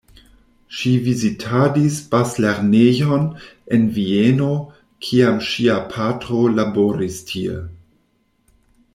[0.75, 3.27] Ŝi vizitadis bazlernejon
[3.77, 4.47] en Vieno,
[5.09, 7.59] kiam ŝia patro laboris tie.